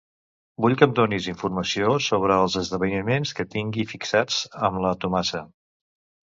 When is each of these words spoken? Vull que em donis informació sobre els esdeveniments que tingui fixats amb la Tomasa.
Vull 0.63 0.75
que 0.77 0.85
em 0.85 0.93
donis 0.99 1.27
informació 1.33 1.91
sobre 2.05 2.37
els 2.45 2.55
esdeveniments 2.61 3.35
que 3.41 3.45
tingui 3.57 3.87
fixats 3.93 4.41
amb 4.71 4.83
la 4.87 4.95
Tomasa. 5.05 5.45